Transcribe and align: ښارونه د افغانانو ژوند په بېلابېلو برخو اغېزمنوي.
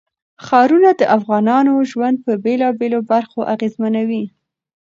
ښارونه 0.45 0.89
د 0.95 1.01
افغانانو 1.17 1.73
ژوند 1.91 2.17
په 2.25 2.31
بېلابېلو 2.43 2.99
برخو 3.11 3.39
اغېزمنوي. 3.53 4.23